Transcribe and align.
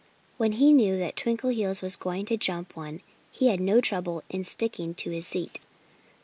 When 0.37 0.53
he 0.53 0.73
knew 0.73 0.97
that 0.97 1.15
Twinkleheels 1.15 1.83
was 1.83 1.95
going 1.95 2.25
to 2.25 2.35
jump 2.35 2.75
one 2.75 3.01
he 3.29 3.49
had 3.49 3.59
no 3.59 3.79
trouble 3.79 4.23
in 4.31 4.43
sticking 4.43 4.95
to 4.95 5.11
his 5.11 5.27
seat. 5.27 5.59